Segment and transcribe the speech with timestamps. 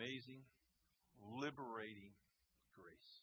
[0.00, 0.40] amazing,
[1.20, 2.16] liberating
[2.72, 3.20] grace.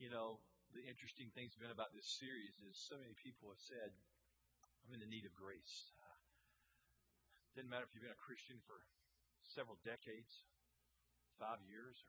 [0.00, 0.40] You know,
[0.72, 3.92] the interesting thing's been about this series is so many people have said,
[4.88, 5.92] I'm in the need of grace.
[6.00, 6.16] Uh,
[7.52, 8.88] doesn't matter if you've been a Christian for
[9.44, 10.48] several decades,
[11.36, 12.00] five years,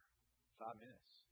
[0.48, 1.28] or five minutes.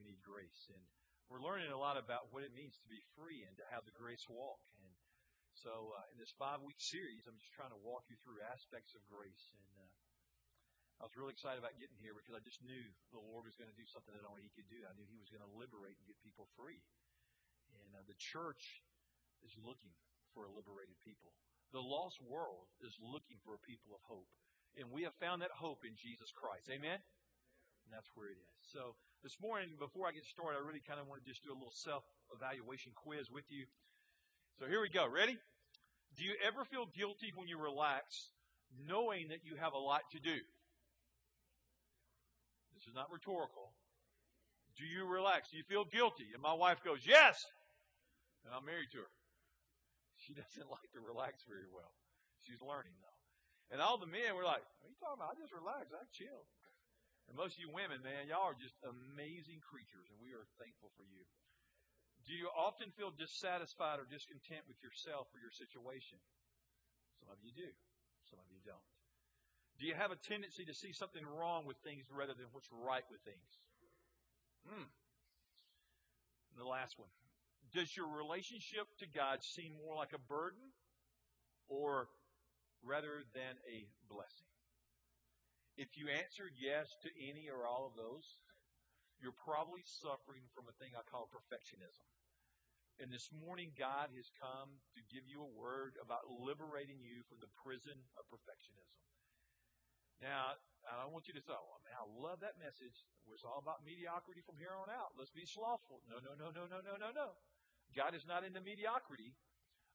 [0.00, 0.72] We need grace.
[0.72, 0.80] And
[1.28, 3.92] we're learning a lot about what it means to be free and to have the
[3.92, 4.64] grace walk.
[4.80, 4.96] And
[5.60, 8.96] so, uh, in this five week series, I'm just trying to walk you through aspects
[8.96, 9.52] of grace.
[9.52, 9.97] And uh,
[10.98, 12.82] I was really excited about getting here because I just knew
[13.14, 14.82] the Lord was going to do something that only He could do.
[14.82, 16.82] I knew He was going to liberate and get people free.
[17.70, 18.82] And uh, the church
[19.46, 19.94] is looking
[20.34, 21.30] for a liberated people.
[21.70, 24.26] The lost world is looking for a people of hope.
[24.74, 26.66] And we have found that hope in Jesus Christ.
[26.66, 26.98] Amen?
[26.98, 28.54] And that's where it is.
[28.74, 31.54] So this morning, before I get started, I really kind of want to just do
[31.54, 32.02] a little self
[32.34, 33.70] evaluation quiz with you.
[34.58, 35.06] So here we go.
[35.06, 35.38] Ready?
[36.18, 38.34] Do you ever feel guilty when you relax,
[38.74, 40.34] knowing that you have a lot to do?
[42.88, 43.68] Is not rhetorical.
[44.80, 45.52] Do you relax?
[45.52, 46.32] Do you feel guilty?
[46.32, 47.44] And my wife goes, Yes!
[48.48, 49.12] And I'm married to her.
[50.24, 51.92] She doesn't like to relax very well.
[52.48, 53.20] She's learning, though.
[53.68, 55.36] And all the men were like, What are you talking about?
[55.36, 55.92] I just relax.
[55.92, 56.48] I chill.
[57.28, 60.88] And most of you women, man, y'all are just amazing creatures, and we are thankful
[60.96, 61.28] for you.
[62.24, 66.16] Do you often feel dissatisfied or discontent with yourself or your situation?
[67.20, 67.68] Some of you do,
[68.32, 68.80] some of you don't.
[69.78, 73.06] Do you have a tendency to see something wrong with things rather than what's right
[73.10, 73.50] with things?
[74.66, 74.90] Hmm.
[76.58, 77.08] The last one.
[77.70, 80.74] Does your relationship to God seem more like a burden
[81.70, 82.10] or
[82.82, 84.50] rather than a blessing?
[85.78, 88.26] If you answered yes to any or all of those,
[89.22, 92.02] you're probably suffering from a thing I call perfectionism.
[92.98, 97.38] And this morning, God has come to give you a word about liberating you from
[97.38, 98.98] the prison of perfectionism.
[100.18, 100.58] Now,
[100.88, 103.06] I want you to say, oh, man, I love that message.
[103.30, 105.14] It's all about mediocrity from here on out.
[105.14, 106.02] Let's be slothful.
[106.10, 107.38] No, no, no, no, no, no, no, no.
[107.94, 109.36] God is not into mediocrity.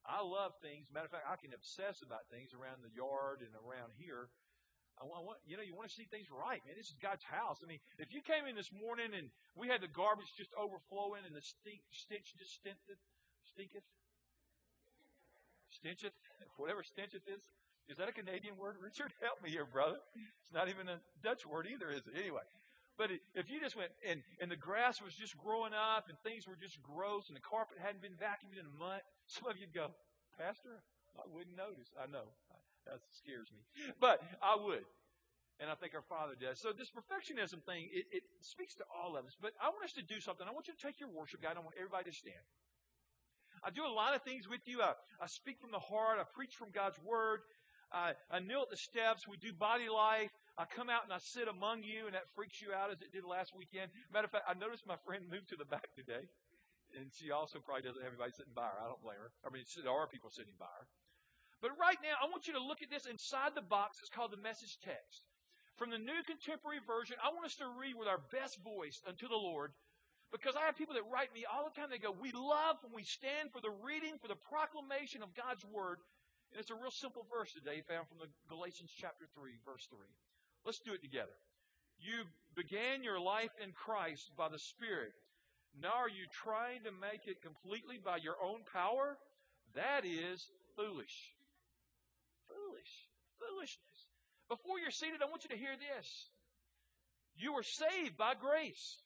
[0.07, 0.88] I love things.
[0.91, 4.31] Matter of fact, I can obsess about things around the yard and around here.
[5.01, 6.78] I want, you know, you want to see things right, man.
[6.78, 7.66] This is God's house.
[7.66, 11.25] I mean, if you came in this morning and we had the garbage just overflowing
[11.25, 13.01] and the stink, stench just stinketh,
[13.41, 13.88] stinketh,
[15.73, 16.13] stencheth,
[16.62, 17.41] whatever stencheth is,
[17.89, 18.75] is that a Canadian word?
[18.81, 19.97] Richard, help me here, brother.
[20.41, 22.16] It's not even a Dutch word either, is it?
[22.19, 22.44] Anyway.
[22.94, 26.45] But if you just went and, and the grass was just growing up and things
[26.45, 29.73] were just gross and the carpet hadn't been vacuumed in a month, some of you'd
[29.73, 29.89] go,
[30.38, 30.85] Pastor,
[31.17, 31.89] I wouldn't notice.
[31.97, 32.29] I know.
[32.85, 33.61] That scares me.
[34.00, 34.85] But I would.
[35.61, 36.59] And I think our Father does.
[36.59, 39.38] So this perfectionism thing, it, it speaks to all of us.
[39.39, 40.45] But I want us to do something.
[40.45, 41.55] I want you to take your worship guide.
[41.55, 42.44] I want everybody to stand.
[43.63, 44.81] I do a lot of things with you.
[44.81, 46.19] I, I speak from the heart.
[46.19, 47.47] I preach from God's Word.
[47.94, 49.30] I, I kneel at the steps.
[49.30, 50.34] We do body life.
[50.58, 53.14] I come out and I sit among you, and that freaks you out as it
[53.14, 53.94] did last weekend.
[54.09, 56.26] Matter of fact, I noticed my friend moved to the back today,
[56.98, 58.81] and she also probably doesn't have anybody sitting by her.
[58.81, 59.30] I don't blame her.
[59.46, 60.86] I mean, there are people sitting by her.
[61.62, 64.02] But right now, I want you to look at this inside the box.
[64.02, 65.24] It's called the message text.
[65.78, 69.25] From the New Contemporary Version, I want us to read with our best voice unto
[69.25, 69.74] the Lord
[70.34, 71.90] because I have people that write me all the time.
[71.90, 75.64] They go, We love when we stand for the reading, for the proclamation of God's
[75.66, 76.02] Word.
[76.53, 79.97] And it's a real simple verse today found from the Galatians chapter 3, verse 3.
[80.62, 81.34] Let's do it together.
[81.97, 85.18] You began your life in Christ by the Spirit.
[85.81, 89.18] Now are you trying to make it completely by your own power?
[89.74, 90.46] That is
[90.78, 91.34] foolish.
[92.46, 92.94] Foolish.
[93.42, 93.97] Foolishness.
[94.46, 96.30] Before you're seated, I want you to hear this.
[97.34, 99.02] You are saved by grace.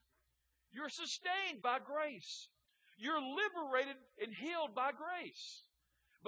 [0.75, 2.50] You're sustained by grace.
[3.00, 5.63] You're liberated and healed by grace.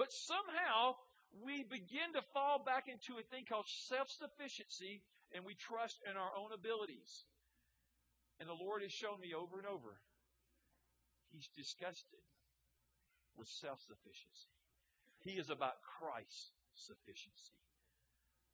[0.00, 0.96] But somehow
[1.38, 6.16] we begin to fall back into a thing called self sufficiency and we trust in
[6.16, 7.24] our own abilities.
[8.40, 10.00] And the Lord has shown me over and over,
[11.30, 12.24] He's disgusted
[13.36, 14.50] with self sufficiency.
[15.22, 17.54] He is about Christ's sufficiency.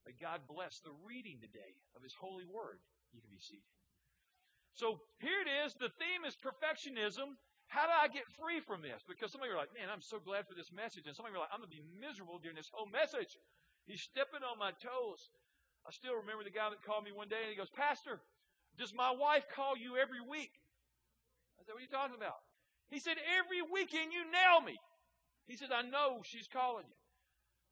[0.04, 2.78] May God bless the reading today of His holy word.
[3.14, 3.66] You can be seated.
[4.74, 5.72] So here it is.
[5.74, 7.40] The theme is perfectionism.
[7.66, 9.02] How do I get free from this?
[9.02, 11.10] Because some of you are like, man, I'm so glad for this message.
[11.10, 13.34] And some of you are like, I'm going to be miserable during this whole message.
[13.90, 15.30] He's stepping on my toes.
[15.86, 18.22] I still remember the guy that called me one day and he goes, Pastor,
[18.78, 20.50] does my wife call you every week?
[21.58, 22.42] I said, What are you talking about?
[22.90, 24.78] He said, Every weekend you nail me.
[25.46, 26.98] He said, I know she's calling you.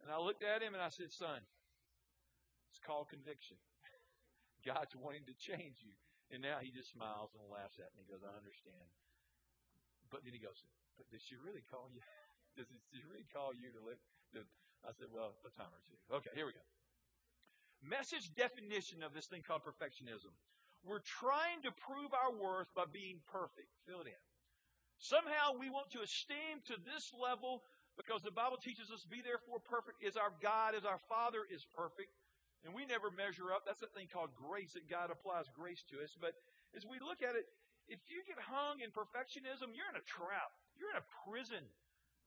[0.02, 1.42] And I looked at him and I said, Son,
[2.70, 3.58] it's called conviction.
[4.68, 5.94] God's wanting to change you.
[6.30, 8.06] And now he just smiles and laughs at me.
[8.06, 8.86] He goes, I understand.
[10.14, 10.62] But then he goes,
[10.94, 11.98] but did she really call you?
[12.54, 13.98] Does she really call you to live?
[14.86, 15.98] I said, well, a time or two.
[16.22, 16.62] Okay, here we go.
[17.82, 20.30] message definition of this thing called perfectionism.
[20.86, 23.66] We're trying to prove our worth by being perfect.
[23.90, 24.24] Fill it in.
[25.02, 27.66] Somehow we want to esteem to this level
[27.98, 31.66] because the Bible teaches us, be therefore perfect is our God, as our Father is
[31.74, 32.14] perfect.
[32.62, 33.66] And we never measure up.
[33.66, 36.14] That's a thing called grace that God applies grace to us.
[36.14, 36.38] But
[36.76, 37.50] as we look at it,
[37.88, 40.50] if you get hung in perfectionism, you're in a trap.
[40.76, 41.62] You're in a prison.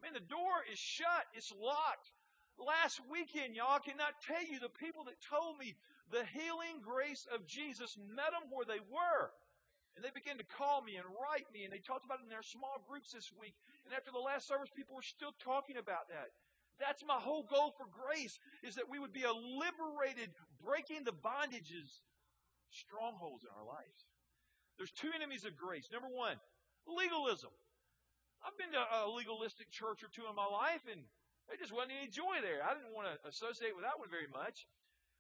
[0.02, 1.26] Man, the door is shut.
[1.34, 2.14] It's locked.
[2.58, 5.78] Last weekend, y'all, I cannot tell you the people that told me
[6.10, 9.30] the healing grace of Jesus met them where they were.
[9.98, 12.34] And they began to call me and write me, and they talked about it in
[12.34, 13.58] their small groups this week.
[13.86, 16.30] And after the last service, people were still talking about that.
[16.78, 20.30] That's my whole goal for grace, is that we would be liberated,
[20.62, 22.06] breaking the bondages,
[22.70, 24.06] strongholds in our lives.
[24.78, 25.90] There's two enemies of grace.
[25.92, 26.38] Number one,
[26.86, 27.52] legalism.
[28.46, 31.02] I've been to a legalistic church or two in my life, and
[31.50, 32.62] there just wasn't any joy there.
[32.62, 34.70] I didn't want to associate with that one very much.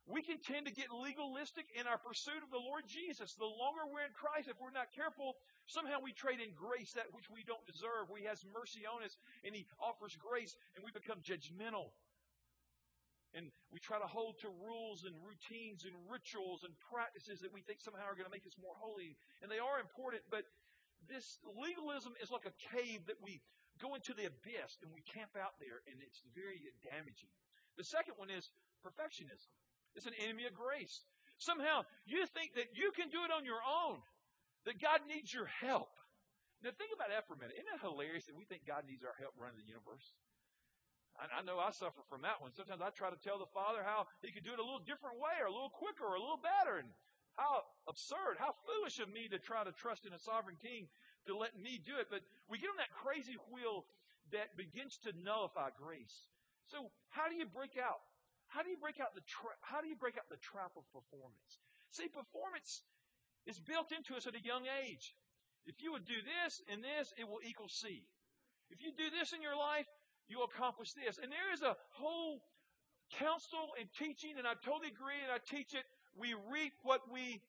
[0.07, 3.35] We can tend to get legalistic in our pursuit of the Lord Jesus.
[3.35, 5.35] The longer we're in Christ, if we're not careful,
[5.67, 8.07] somehow we trade in grace that which we don't deserve.
[8.15, 11.91] He has mercy on us, and He offers grace, and we become judgmental.
[13.37, 17.61] And we try to hold to rules and routines and rituals and practices that we
[17.61, 19.13] think somehow are going to make us more holy.
[19.45, 20.41] And they are important, but
[21.05, 23.45] this legalism is like a cave that we
[23.77, 27.29] go into the abyss and we camp out there, and it's very damaging.
[27.77, 28.49] The second one is
[28.81, 29.53] perfectionism.
[29.93, 31.05] It's an enemy of grace.
[31.37, 34.01] Somehow you think that you can do it on your own,
[34.65, 35.93] that God needs your help.
[36.65, 37.53] Now think about that for a minute.
[37.53, 40.17] Isn't it hilarious that we think God needs our help running the universe?
[41.17, 42.53] I, I know I suffer from that one.
[42.53, 45.17] Sometimes I try to tell the Father how He could do it a little different
[45.17, 46.77] way, or a little quicker, or a little better.
[46.79, 46.89] And
[47.37, 50.89] how absurd, how foolish of me to try to trust in a sovereign king
[51.29, 52.09] to let me do it.
[52.09, 53.85] But we get on that crazy wheel
[54.33, 56.27] that begins to nullify grace.
[56.67, 58.01] So how do you break out?
[58.47, 60.83] How do you break out the tra- how do you break out the trap of
[60.91, 61.61] performance?
[61.91, 62.83] See, performance
[63.45, 65.15] is built into us at a young age.
[65.67, 68.03] If you would do this and this, it will equal C.
[68.71, 69.87] If you do this in your life,
[70.27, 71.17] you'll accomplish this.
[71.17, 72.43] And there is a whole
[73.15, 75.87] counsel and teaching, and I totally agree, and I teach it.
[76.15, 77.41] We reap what we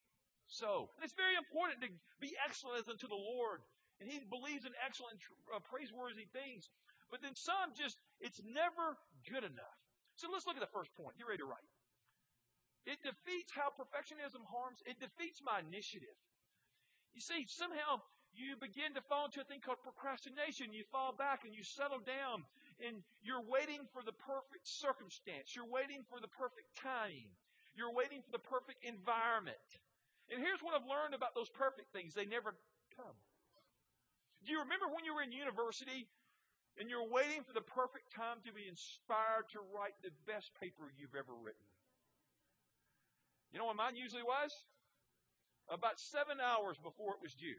[0.46, 0.90] sow.
[0.96, 1.88] And it's very important to
[2.20, 3.64] be excellent unto the Lord.
[4.00, 5.18] And he believes in excellent,
[5.50, 6.70] uh, praiseworthy things.
[7.10, 8.94] But then some just, it's never
[9.26, 9.78] good enough.
[10.14, 11.16] So let's look at the first point.
[11.18, 11.66] Get ready to write.
[12.86, 16.16] It defeats how perfectionism harms, it defeats my initiative.
[17.12, 18.00] You see, somehow
[18.32, 20.72] you begin to fall into a thing called procrastination.
[20.72, 22.44] You fall back and you settle down
[22.78, 25.54] and you're waiting for the perfect circumstance.
[25.54, 27.30] You're waiting for the perfect timing.
[27.74, 29.66] You're waiting for the perfect environment.
[30.30, 32.54] And here's what I've learned about those perfect things they never
[32.94, 33.18] come.
[34.46, 36.06] Do you remember when you were in university
[36.78, 40.86] and you're waiting for the perfect time to be inspired to write the best paper
[40.94, 41.66] you've ever written?
[43.50, 44.52] You know what mine usually was?
[45.66, 47.58] About seven hours before it was due.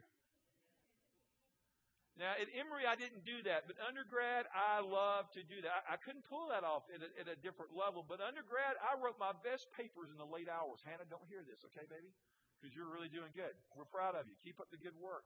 [2.18, 5.72] Now, at Emory, I didn't do that, but undergrad, I love to do that.
[5.88, 9.00] I, I couldn't pull that off at a, at a different level, but undergrad, I
[9.00, 10.84] wrote my best papers in the late hours.
[10.84, 12.12] Hannah, don't hear this, okay, baby?
[12.60, 13.56] because you're really doing good.
[13.76, 14.36] We're proud of you.
[14.44, 15.24] Keep up the good work.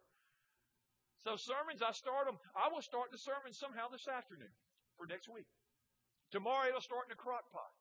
[1.25, 2.37] So sermons, I start them.
[2.53, 4.53] I will start the sermon somehow this afternoon
[4.97, 5.49] for next week.
[6.29, 7.73] Tomorrow it'll start in the crock pot.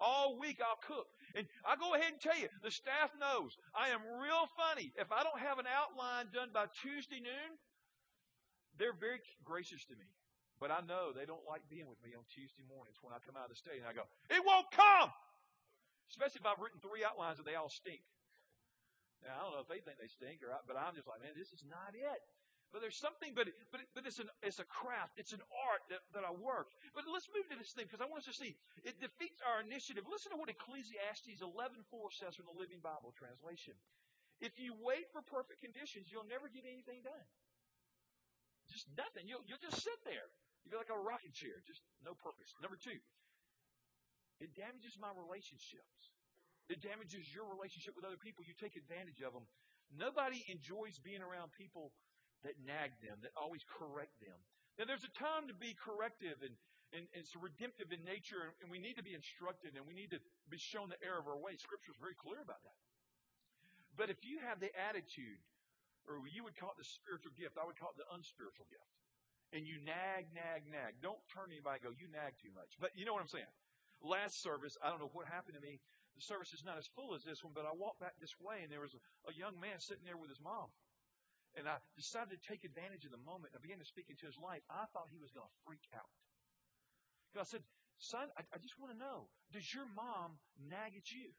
[0.00, 1.06] All week I'll cook.
[1.34, 4.94] And I go ahead and tell you, the staff knows I am real funny.
[4.96, 7.58] If I don't have an outline done by Tuesday noon,
[8.78, 10.08] they're very gracious to me.
[10.62, 13.34] But I know they don't like being with me on Tuesday mornings when I come
[13.34, 15.10] out of the state and I go, it won't come!
[16.08, 18.04] Especially if I've written three outlines and they all stink.
[19.24, 21.32] Now, I don't know if they think they stink, or but I'm just like, man,
[21.32, 22.22] this is not it.
[22.74, 26.02] But there's something, but but but it's an it's a craft, it's an art that,
[26.12, 26.74] that I work.
[26.92, 28.52] But let's move to this thing because I want us to see
[28.84, 30.04] it defeats our initiative.
[30.10, 33.78] Listen to what Ecclesiastes 11:4 says from the Living Bible translation.
[34.42, 37.26] If you wait for perfect conditions, you'll never get anything done.
[38.74, 39.30] Just nothing.
[39.30, 40.26] You'll you'll just sit there.
[40.66, 42.50] You'll be like a rocking chair, just no purpose.
[42.58, 42.98] Number two,
[44.42, 46.10] it damages my relationships.
[46.66, 48.42] It damages your relationship with other people.
[48.42, 49.46] You take advantage of them.
[49.92, 51.92] Nobody enjoys being around people
[52.42, 54.36] that nag them, that always correct them.
[54.80, 56.56] Now, there's a time to be corrective and,
[56.90, 59.94] and, and it's redemptive in nature, and, and we need to be instructed and we
[59.94, 61.54] need to be shown the error of our way.
[61.60, 62.80] Scripture is very clear about that.
[63.94, 65.38] But if you have the attitude,
[66.08, 68.90] or you would call it the spiritual gift, I would call it the unspiritual gift.
[69.54, 70.98] And you nag, nag, nag.
[70.98, 72.74] Don't turn anybody go, you nag too much.
[72.82, 73.48] But you know what I'm saying.
[74.02, 75.78] Last service, I don't know what happened to me.
[76.18, 78.62] The service is not as full as this one, but I walked back this way
[78.62, 80.70] and there was a, a young man sitting there with his mom.
[81.54, 83.54] And I decided to take advantage of the moment.
[83.54, 84.62] I began to speak into his life.
[84.66, 86.10] I thought he was going to freak out.
[87.30, 87.64] Because I said,
[87.98, 91.30] Son, I, I just want to know, does your mom nag at you?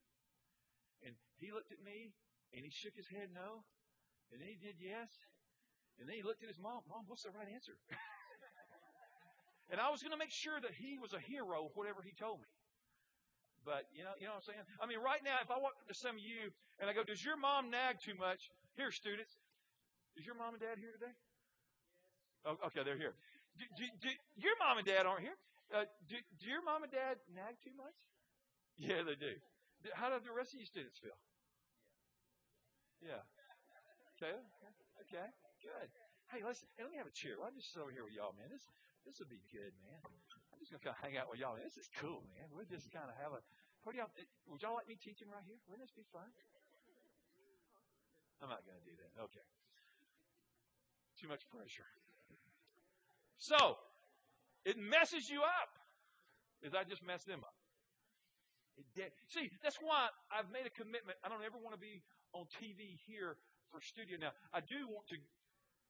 [1.03, 2.15] And he looked at me
[2.55, 3.67] and he shook his head no.
[4.31, 5.09] And then he did yes.
[5.99, 6.83] And then he looked at his mom.
[6.89, 7.77] Mom, what's the right answer?
[9.71, 12.43] and I was going to make sure that he was a hero, whatever he told
[12.43, 12.49] me.
[13.65, 14.65] But you know, you know what I'm saying?
[14.77, 17.01] I mean, right now, if I walk up to some of you and I go,
[17.01, 19.33] "Does your mom nag too much?" Here, students,
[20.13, 21.09] is your mom and dad here today?
[22.45, 23.17] Oh, okay, they're here.
[23.57, 25.39] Do, do, do, your mom and dad aren't here.
[25.73, 27.97] Uh, do, do your mom and dad nag too much?
[28.77, 29.33] Yeah, they do.
[29.97, 31.17] How do the rest of you students feel?
[33.01, 33.25] Yeah.
[34.25, 35.27] Okay.
[35.61, 35.89] Good.
[36.33, 36.65] Hey, listen.
[36.73, 37.37] Hey, let me have a cheer.
[37.37, 38.49] I'm just sit over here with y'all, man.
[38.49, 38.65] This
[39.05, 40.01] this will be good, man.
[40.01, 41.53] I'm just gonna kind of hang out with y'all.
[41.61, 42.49] This is cool, man.
[42.49, 43.41] We'll just kind of have a.
[43.85, 44.09] What do y'all?
[44.17, 45.61] Eh, would y'all like me teaching right here?
[45.69, 46.25] Wouldn't this be fun?
[48.41, 49.13] I'm not gonna do that.
[49.29, 49.45] Okay.
[51.21, 51.87] Too much pressure.
[53.37, 53.77] So,
[54.65, 55.71] it messes you up.
[56.59, 57.53] Because I just messed them up.
[59.29, 61.15] See, that's why I've made a commitment.
[61.23, 62.01] I don't ever want to be
[62.33, 63.37] on TV here
[63.75, 64.15] for studio.
[64.15, 65.19] Now, I do want to.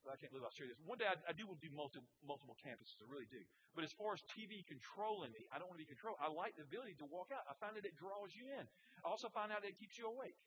[0.05, 0.77] I can't believe I'll share this.
[0.85, 3.01] One day I, I do want to do multiple, multiple campuses.
[3.01, 3.41] I really do.
[3.73, 6.21] But as far as TV controlling me, I don't want to be controlled.
[6.21, 7.41] I like the ability to walk out.
[7.49, 8.69] I find that it draws you in.
[9.01, 10.37] I also find out that it keeps you awake.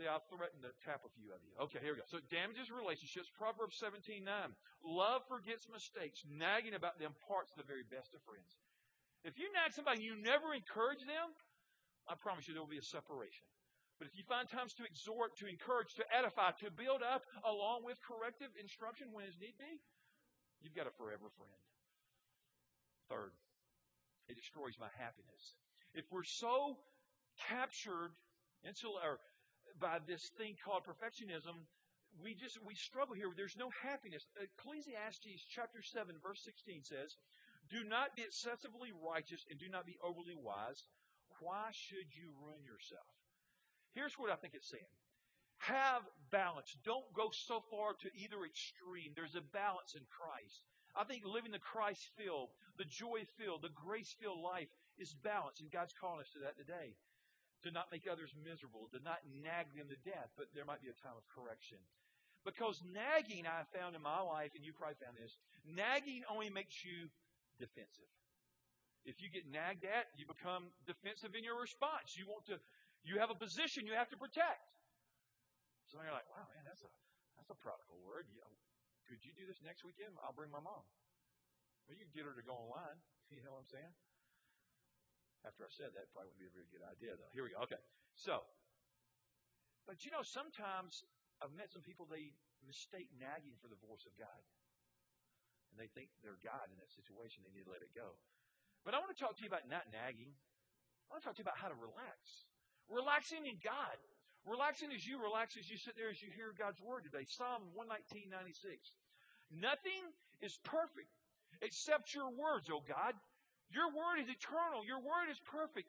[0.00, 1.52] See, I'll threaten to tap a few of you.
[1.68, 2.08] Okay, here we go.
[2.08, 3.28] So damages relationships.
[3.28, 4.32] Proverbs 17 9.
[4.80, 6.24] Love forgets mistakes.
[6.24, 8.56] Nagging about them parts the very best of friends.
[9.20, 11.28] If you nag somebody and you never encourage them,
[12.08, 13.44] I promise you there will be a separation.
[13.98, 17.82] But if you find times to exhort, to encourage, to edify, to build up, along
[17.82, 19.82] with corrective instruction when as need be,
[20.62, 21.62] you've got a forever friend.
[23.10, 23.34] Third,
[24.30, 25.54] it destroys my happiness.
[25.94, 26.78] If we're so
[27.50, 28.14] captured,
[29.80, 31.66] by this thing called perfectionism,
[32.22, 33.30] we just we struggle here.
[33.36, 34.26] There's no happiness.
[34.34, 37.16] Ecclesiastes chapter 7 verse 16 says,
[37.70, 40.82] "Do not be excessively righteous and do not be overly wise.
[41.40, 43.06] Why should you ruin yourself?"
[43.94, 44.92] Here's what I think it's saying.
[45.58, 46.76] Have balance.
[46.84, 49.12] Don't go so far to either extreme.
[49.14, 50.62] There's a balance in Christ.
[50.94, 55.60] I think living the Christ filled, the joy filled, the grace filled life is balance,
[55.60, 56.94] and God's calling us to that today
[57.62, 60.90] to not make others miserable, to not nag them to death, but there might be
[60.90, 61.78] a time of correction.
[62.46, 65.34] Because nagging, I found in my life, and you probably found this,
[65.66, 67.10] nagging only makes you
[67.58, 68.06] defensive.
[69.02, 72.14] If you get nagged at, you become defensive in your response.
[72.14, 72.62] You want to,
[73.08, 74.68] you have a position you have to protect.
[75.88, 76.90] So you're like, wow, man, that's a
[77.40, 78.28] that's a prodigal word.
[78.28, 78.44] You,
[79.08, 80.12] could you do this next weekend?
[80.20, 80.84] I'll bring my mom.
[81.88, 83.00] Well, you can get her to go online.
[83.28, 83.92] You know what I'm saying?
[85.44, 87.28] After I said that, probably wouldn't be a very good idea, though.
[87.36, 87.60] Here we go.
[87.68, 87.76] Okay.
[88.16, 88.40] So,
[89.84, 91.04] but you know, sometimes
[91.44, 92.32] I've met some people, they
[92.64, 94.40] mistake nagging for the voice of God.
[95.68, 97.44] And they think they're God in that situation.
[97.44, 98.16] They need to let it go.
[98.80, 100.32] But I want to talk to you about not nagging.
[100.32, 102.48] I want to talk to you about how to relax.
[102.88, 103.96] Relaxing in God.
[104.48, 107.28] Relaxing as you relax as you sit there as you hear God's word today.
[107.28, 108.80] Psalm 119, 96.
[109.52, 110.02] Nothing
[110.40, 111.12] is perfect
[111.60, 113.12] except your words, O God.
[113.68, 114.84] Your word is eternal.
[114.88, 115.88] Your word is perfect.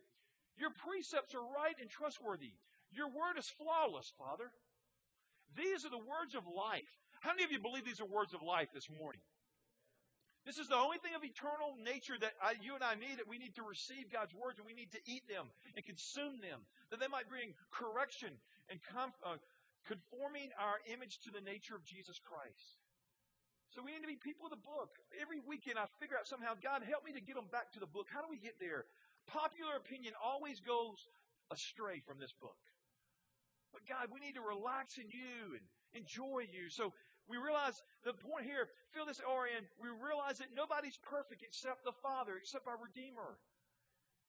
[0.60, 2.51] Your precepts are right and trustworthy.
[2.91, 4.51] Your word is flawless, Father.
[5.56, 6.89] These are the words of life.
[7.22, 9.22] How many of you believe these are words of life this morning?
[10.48, 13.27] This is the only thing of eternal nature that I, you and I need, that
[13.27, 16.63] we need to receive God's words and we need to eat them and consume them,
[16.89, 18.34] that they might bring correction
[18.72, 19.38] and uh,
[19.86, 22.79] conforming our image to the nature of Jesus Christ.
[23.75, 24.98] So we need to be people of the book.
[25.22, 27.89] Every weekend I figure out somehow, God, help me to get them back to the
[27.89, 28.10] book.
[28.10, 28.89] How do we get there?
[29.29, 30.98] Popular opinion always goes
[31.53, 32.58] astray from this book.
[33.69, 35.62] But God, we need to relax in you and
[35.93, 36.74] enjoy you.
[36.74, 36.98] So
[37.29, 41.93] we realize the point here, feel this RN, we realize that nobody's perfect except the
[42.01, 43.38] Father, except our Redeemer.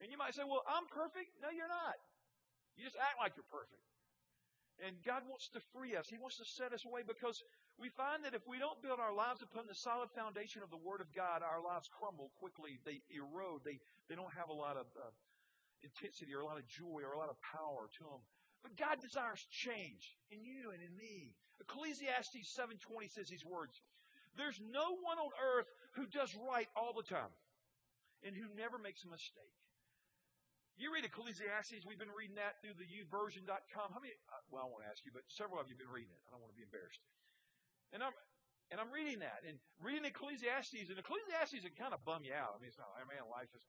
[0.04, 1.32] And you might say, well, I'm perfect.
[1.40, 1.96] No, you're not.
[2.76, 3.80] You just act like you're perfect.
[4.80, 6.08] And God wants to free us.
[6.08, 7.44] He wants to set us away because
[7.76, 10.80] we find that if we don't build our lives upon the solid foundation of the
[10.80, 12.80] Word of God, our lives crumble quickly.
[12.88, 13.60] They erode.
[13.60, 13.76] They,
[14.08, 15.12] they don't have a lot of uh,
[15.84, 18.24] intensity or a lot of joy or a lot of power to them.
[18.62, 21.32] But God desires change in you and in me.
[21.60, 23.80] Ecclesiastes 7.20 says these words.
[24.36, 27.32] There's no one on earth who does right all the time
[28.22, 29.56] and who never makes a mistake.
[30.80, 31.84] You read Ecclesiastes.
[31.84, 33.92] We've been reading that through the youversion.com.
[33.92, 34.16] How many?
[34.32, 36.22] Uh, well, I won't ask you, but several of you have been reading it.
[36.24, 37.04] I don't want to be embarrassed.
[37.92, 38.16] And I'm
[38.72, 40.88] and I'm reading that and reading Ecclesiastes.
[40.88, 42.56] And Ecclesiastes it kind of bum you out.
[42.56, 42.88] I mean, it's not.
[42.96, 43.66] I mean, life is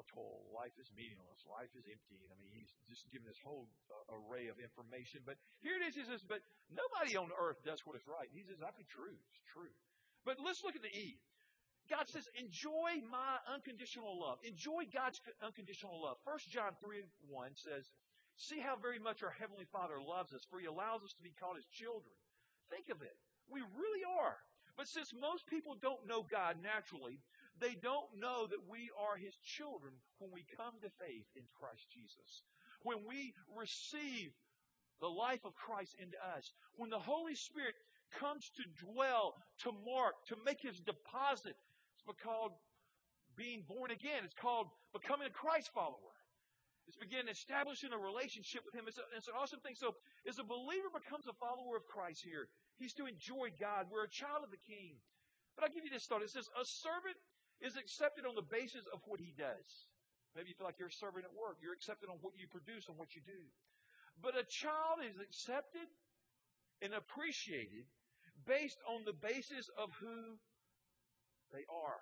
[0.00, 0.48] a toll.
[0.50, 1.44] Life is meaningless.
[1.44, 2.24] Life is empty.
[2.32, 5.20] I mean, he's just giving this whole uh, array of information.
[5.28, 5.92] But here it is.
[5.92, 6.40] He says, but
[6.72, 8.32] nobody on earth does what is right.
[8.32, 9.14] He's exactly true.
[9.30, 9.72] It's true.
[10.24, 11.20] But let's look at the E.
[11.88, 14.40] God says, enjoy my unconditional love.
[14.46, 16.16] Enjoy God's unconditional love.
[16.24, 17.90] 1 John 3 1 says,
[18.40, 21.34] See how very much our Heavenly Father loves us, for He allows us to be
[21.36, 22.14] called His children.
[22.72, 23.12] Think of it.
[23.52, 24.40] We really are.
[24.80, 27.20] But since most people don't know God naturally,
[27.60, 31.86] they don't know that we are His children when we come to faith in Christ
[31.92, 32.42] Jesus.
[32.82, 34.32] When we receive
[35.00, 36.52] the life of Christ into us.
[36.76, 37.74] When the Holy Spirit
[38.12, 41.56] comes to dwell, to mark, to make His deposit,
[41.96, 42.52] it's called
[43.36, 44.24] being born again.
[44.24, 46.16] It's called becoming a Christ follower.
[46.88, 48.84] It's begin establishing a relationship with Him.
[48.88, 49.78] It's, a, it's an awesome thing.
[49.78, 49.94] So,
[50.28, 53.86] as a believer becomes a follower of Christ here, he's to enjoy God.
[53.88, 54.98] We're a child of the King.
[55.54, 56.22] But I'll give you this thought.
[56.22, 57.16] It says, a servant
[57.60, 59.68] is accepted on the basis of what he does.
[60.34, 61.58] Maybe you feel like you're a servant at work.
[61.60, 63.42] You're accepted on what you produce and what you do.
[64.22, 65.88] But a child is accepted
[66.80, 67.84] and appreciated
[68.46, 70.38] based on the basis of who
[71.52, 72.00] they are,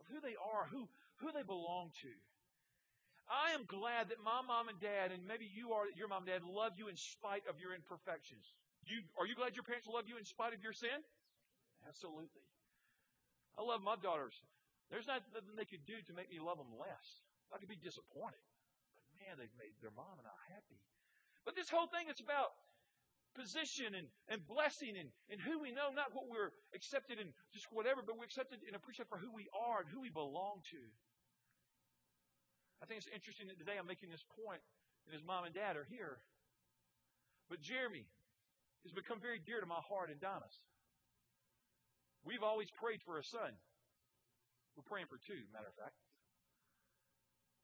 [0.00, 0.88] of who they are, who,
[1.20, 2.12] who they belong to.
[3.28, 6.32] I am glad that my mom and dad, and maybe you are, your mom and
[6.32, 8.56] dad, love you in spite of your imperfections.
[8.88, 10.96] You, are you glad your parents love you in spite of your sin?
[11.84, 12.40] Absolutely.
[13.58, 14.38] I love my daughters.
[14.88, 17.26] There's nothing they could do to make me love them less.
[17.50, 18.40] I could be disappointed.
[18.94, 20.78] But man, they've made their mom and I happy.
[21.42, 22.54] But this whole thing is about
[23.36, 27.68] position and, and blessing and, and who we know, not what we're accepted in just
[27.74, 30.82] whatever, but we're accepted and appreciated for who we are and who we belong to.
[32.82, 34.62] I think it's interesting that today I'm making this point,
[35.06, 36.22] and his mom and dad are here.
[37.50, 38.06] But Jeremy
[38.86, 40.54] has become very dear to my heart and Donna's.
[42.24, 43.52] We've always prayed for a son.
[44.76, 45.98] We're praying for two, matter of fact.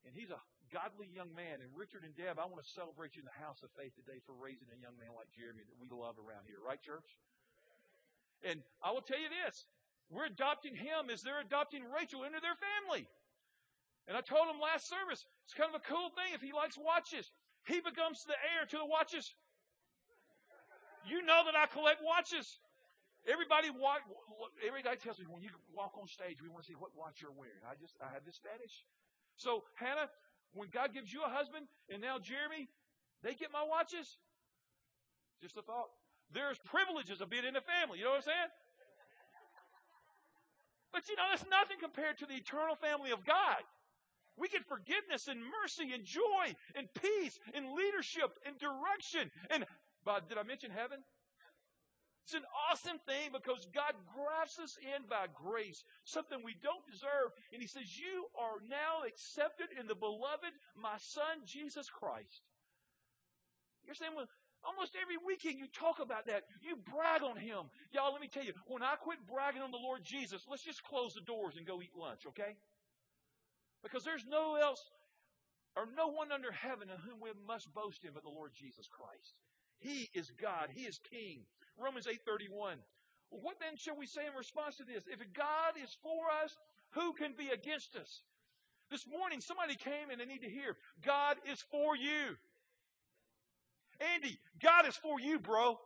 [0.05, 0.41] And he's a
[0.75, 1.63] godly young man.
[1.63, 4.19] And Richard and Deb, I want to celebrate you in the house of faith today
[4.27, 6.59] for raising a young man like Jeremy that we love around here.
[6.59, 7.07] Right, church?
[8.43, 9.65] And I will tell you this.
[10.13, 13.09] We're adopting him as they're adopting Rachel into their family.
[14.05, 16.77] And I told him last service, it's kind of a cool thing if he likes
[16.77, 17.25] watches.
[17.65, 19.33] He becomes the heir to the watches.
[21.09, 22.61] You know that I collect watches.
[23.25, 24.05] Everybody walk,
[24.61, 27.33] everybody tells me when you walk on stage, we want to see what watch you're
[27.33, 27.65] wearing.
[27.65, 28.85] I just I have this fetish.
[29.41, 30.13] So Hannah,
[30.53, 32.69] when God gives you a husband, and now Jeremy,
[33.25, 34.07] they get my watches.
[35.41, 35.89] Just a thought.
[36.33, 37.99] There's privileges of being in the family.
[37.99, 38.51] You know what I'm saying?
[40.93, 43.65] But you know, that's nothing compared to the eternal family of God.
[44.37, 49.31] We get forgiveness and mercy and joy and peace and leadership and direction.
[49.51, 49.65] And
[50.05, 51.01] but did I mention heaven?
[52.25, 57.37] It's an awesome thing because God grafts us in by grace, something we don't deserve.
[57.53, 62.41] And He says, You are now accepted in the beloved, my Son, Jesus Christ.
[63.85, 64.25] You're saying, well,
[64.65, 66.45] almost every weekend you talk about that.
[66.65, 67.69] You brag on Him.
[67.93, 70.83] Y'all, let me tell you, when I quit bragging on the Lord Jesus, let's just
[70.83, 72.57] close the doors and go eat lunch, okay?
[73.83, 74.81] Because there's no else
[75.77, 78.89] or no one under heaven in whom we must boast in but the Lord Jesus
[78.89, 79.37] Christ.
[79.81, 80.71] He is God.
[80.73, 81.45] He is King.
[81.79, 82.79] Romans 8:31.
[83.31, 85.05] What then shall we say in response to this?
[85.07, 86.57] If God is for us,
[86.91, 88.23] who can be against us?
[88.91, 92.37] This morning, somebody came and they need to hear, God is for you.
[94.15, 95.79] Andy, God is for you, bro.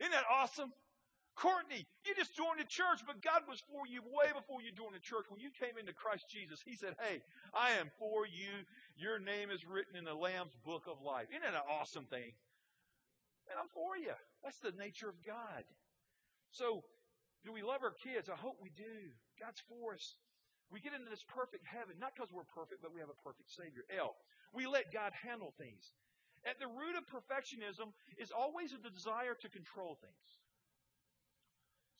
[0.00, 0.72] Isn't that awesome?
[1.34, 4.94] Courtney, you just joined the church, but God was for you way before you joined
[4.94, 5.24] the church.
[5.30, 7.22] When you came into Christ Jesus, He said, Hey,
[7.54, 8.68] I am for you.
[8.96, 11.28] Your name is written in the Lamb's book of life.
[11.30, 12.36] Isn't that an awesome thing?
[13.48, 14.12] And I'm for you.
[14.42, 15.64] That's the nature of God.
[16.50, 16.84] So,
[17.46, 18.28] do we love our kids?
[18.28, 19.10] I hope we do.
[19.38, 20.14] God's for us.
[20.70, 23.50] We get into this perfect heaven, not because we're perfect, but we have a perfect
[23.50, 23.84] Savior.
[23.92, 24.14] L.
[24.54, 25.92] We let God handle things.
[26.44, 30.28] At the root of perfectionism is always a desire to control things.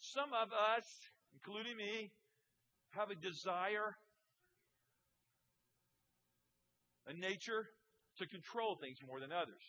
[0.01, 0.87] Some of us,
[1.35, 2.11] including me,
[2.91, 3.95] have a desire,
[7.07, 7.69] a nature
[8.19, 9.63] to control things more than others.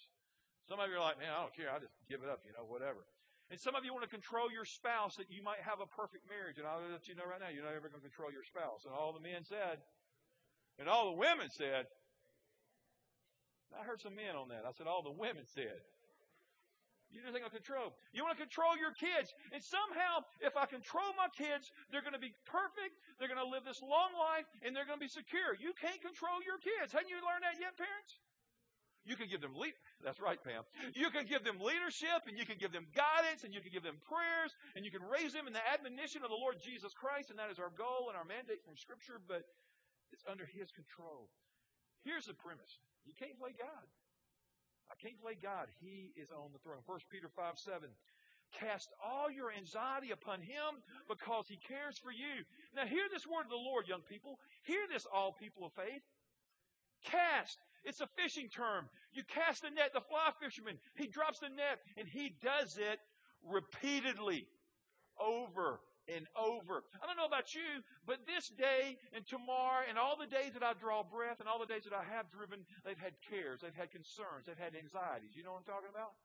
[0.67, 1.67] Some of you are like, man, I don't care.
[1.67, 3.04] I just give it up, you know, whatever.
[3.52, 6.26] And some of you want to control your spouse that you might have a perfect
[6.26, 6.58] marriage.
[6.58, 8.88] And I'll let you know right now, you're not ever going to control your spouse.
[8.88, 9.84] And all the men said,
[10.80, 11.86] and all the women said,
[13.76, 14.63] I heard some men on that.
[14.63, 15.84] I said, all the women said.
[17.13, 17.93] You just going to control.
[18.10, 19.30] You want to control your kids.
[19.54, 22.97] And somehow, if I control my kids, they're going to be perfect.
[23.21, 25.54] They're going to live this long life, and they're going to be secure.
[25.62, 26.89] You can't control your kids.
[26.89, 28.17] Haven't you learned that yet, parents?
[29.04, 29.76] You can give them lead.
[30.00, 30.63] That's right, Pam.
[30.96, 33.84] You can give them leadership, and you can give them guidance, and you can give
[33.84, 37.30] them prayers, and you can raise them in the admonition of the Lord Jesus Christ,
[37.30, 39.20] and that is our goal and our mandate from Scripture.
[39.20, 39.44] But
[40.16, 41.28] it's under His control.
[42.08, 43.88] Here's the premise: you can't play God.
[44.92, 45.68] I can't play God.
[45.80, 46.84] He is on the throne.
[46.86, 47.89] 1 Peter 5 7.
[48.60, 50.78] Cast all your anxiety upon Him
[51.10, 52.46] because He cares for you.
[52.76, 54.39] Now, hear this word of the Lord, young people.
[54.63, 56.04] Hear this, all people of faith.
[57.06, 57.58] Cast.
[57.84, 58.88] It's a fishing term.
[59.12, 63.00] You cast the net, the fly fisherman, he drops the net, and he does it
[63.43, 64.48] repeatedly,
[65.19, 66.84] over and over.
[67.00, 70.63] I don't know about you, but this day and tomorrow and all the days that
[70.63, 73.76] I draw breath and all the days that I have driven, they've had cares, they've
[73.76, 75.36] had concerns, they've had anxieties.
[75.36, 76.15] You know what I'm talking about?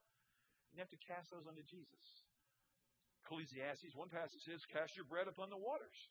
[0.74, 2.26] You have to cast those unto Jesus.
[3.22, 6.10] Ecclesiastes, one passage says, Cast your bread upon the waters.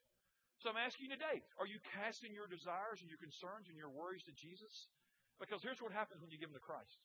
[0.62, 3.94] So I'm asking you today, are you casting your desires and your concerns and your
[3.94, 4.90] worries to Jesus?
[5.39, 6.97] Because here's what happens when you give them to Christ.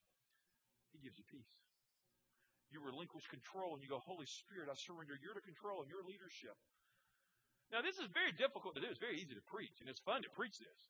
[0.92, 1.52] He gives you peace.
[2.72, 5.12] You relinquish control and you go, Holy Spirit, I surrender.
[5.20, 6.56] You're the control and your leadership.
[7.68, 8.88] Now, this is very difficult to do.
[8.88, 10.80] It's very easy to preach, and it's fun to preach this.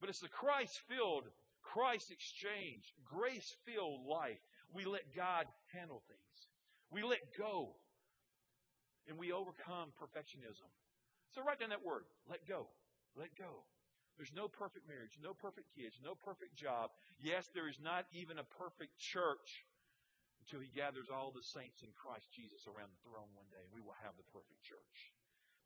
[0.00, 1.28] But it's the Christ filled,
[1.64, 4.40] Christ exchange, grace filled life
[4.74, 6.36] we let God handle things.
[6.90, 7.76] We let go.
[9.08, 10.66] And we overcome perfectionism.
[11.34, 12.04] So write down that word.
[12.28, 12.66] Let go.
[13.16, 13.62] Let go.
[14.16, 16.94] There's no perfect marriage, no perfect kids, no perfect job.
[17.18, 19.66] Yes, there is not even a perfect church
[20.44, 23.66] until he gathers all the saints in Christ Jesus around the throne one day.
[23.74, 25.10] We will have the perfect church.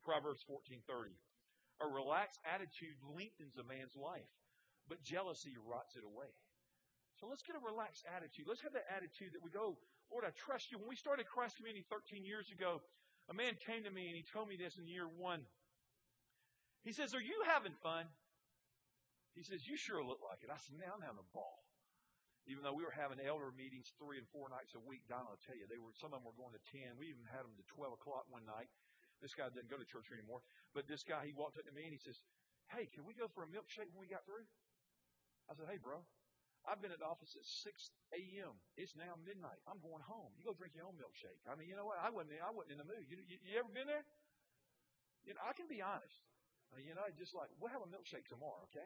[0.01, 1.13] Proverbs 14:30.
[1.81, 4.31] A relaxed attitude lengthens a man's life,
[4.87, 6.31] but jealousy rots it away.
[7.19, 8.47] So let's get a relaxed attitude.
[8.47, 9.77] Let's have that attitude that we go,
[10.11, 10.79] Lord, I trust you.
[10.79, 12.81] When we started Christ Community 13 years ago,
[13.29, 15.45] a man came to me and he told me this in year one.
[16.83, 18.05] He says, Are you having fun?
[19.33, 20.49] He says, You sure look like it.
[20.49, 21.65] I said, Man, I'm having a ball.
[22.47, 25.43] Even though we were having elder meetings three and four nights a week, Don, I'll
[25.45, 26.97] tell you, they were some of them were going to ten.
[26.97, 28.71] We even had them to twelve o'clock one night.
[29.19, 30.39] This guy doesn't go to church anymore.
[30.71, 32.23] But this guy, he walked up to me and he says,
[32.71, 34.47] Hey, can we go for a milkshake when we got through?
[35.51, 36.01] I said, Hey, bro,
[36.63, 37.71] I've been at the office at 6
[38.15, 38.55] a.m.
[38.75, 39.59] It's now midnight.
[39.67, 40.31] I'm going home.
[40.35, 41.39] You go drink your own milkshake.
[41.47, 41.99] I mean, you know what?
[41.99, 42.39] I wasn't.
[42.39, 43.05] I wasn't in the mood.
[43.07, 44.03] You, you, you ever been there?
[45.23, 46.15] You know, I can be honest.
[46.77, 48.85] You know, just like we'll have a milkshake tomorrow, okay?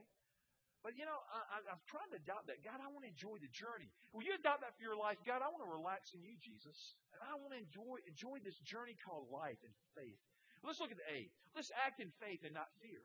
[0.84, 2.60] But you know, I, I'm trying to adopt that.
[2.60, 3.88] God, I want to enjoy the journey.
[4.12, 5.16] Will you adopt that for your life?
[5.24, 6.76] God, I want to relax in you, Jesus,
[7.16, 10.20] and I want to enjoy enjoy this journey called life and faith.
[10.60, 11.32] Let's look at the A.
[11.56, 13.04] Let's act in faith and not fear.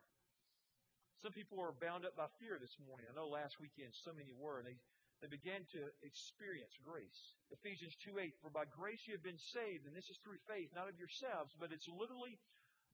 [1.23, 3.11] Some people are bound up by fear this morning.
[3.11, 4.79] I know last weekend so many were, and they,
[5.19, 7.35] they began to experience grace.
[7.51, 10.71] Ephesians 2 8, for by grace you have been saved, and this is through faith,
[10.75, 12.39] not of yourselves, but it's literally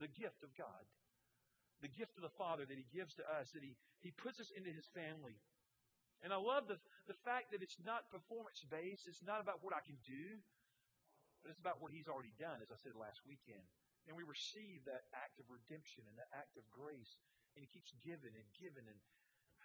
[0.00, 0.84] the gift of God.
[1.96, 4.70] Gift of the Father that He gives to us, that He, he puts us into
[4.70, 5.38] His family.
[6.22, 9.76] And I love the, the fact that it's not performance based, it's not about what
[9.76, 10.40] I can do,
[11.44, 13.64] but it's about what He's already done, as I said last weekend.
[14.04, 17.16] And we receive that act of redemption and that act of grace
[17.54, 18.84] and he keeps giving and giving.
[18.86, 18.98] And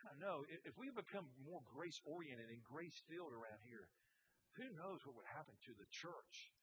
[0.05, 3.89] I don't know, if we become more grace oriented and grace filled around here,
[4.57, 6.53] who knows what would happen to the church?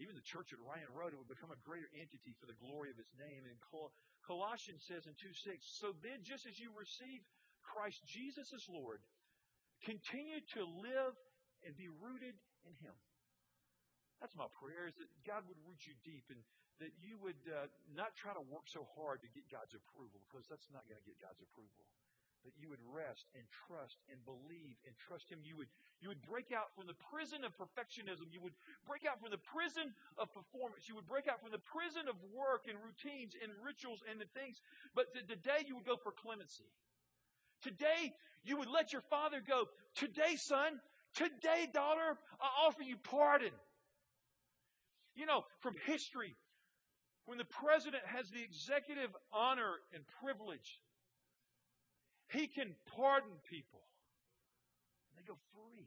[0.00, 2.88] Even the church at Ryan Road, it would become a greater entity for the glory
[2.88, 3.44] of his name.
[3.44, 3.60] And
[4.26, 7.22] Colossians says in 2 6, so then just as you receive
[7.62, 9.02] Christ Jesus as Lord,
[9.82, 11.14] continue to live
[11.66, 12.34] and be rooted
[12.66, 12.94] in him.
[14.22, 16.38] That's my prayer is that God would root you deep and
[16.78, 20.46] that you would uh, not try to work so hard to get God's approval because
[20.46, 21.82] that's not going to get God's approval.
[22.42, 25.38] But you would rest and trust and believe and trust Him.
[25.46, 25.70] You would,
[26.02, 28.34] you would break out from the prison of perfectionism.
[28.34, 30.90] You would break out from the prison of performance.
[30.90, 34.26] You would break out from the prison of work and routines and rituals and the
[34.34, 34.58] things.
[34.94, 36.66] But today you would go for clemency.
[37.62, 38.10] Today
[38.42, 39.70] you would let your father go.
[39.94, 40.80] Today, son,
[41.14, 43.54] today, daughter, I offer you pardon.
[45.14, 46.34] You know, from history,
[47.26, 50.80] when the president has the executive honor and privilege,
[52.32, 53.84] he can pardon people.
[55.08, 55.86] And they go free.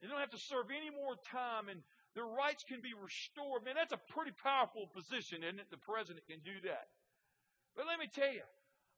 [0.00, 1.80] They don't have to serve any more time and
[2.14, 3.66] their rights can be restored.
[3.66, 5.66] Man, that's a pretty powerful position, isn't it?
[5.74, 6.86] The president can do that.
[7.74, 8.46] But let me tell you,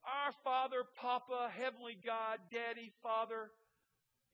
[0.04, 3.48] our Father, Papa, Heavenly God, Daddy, Father,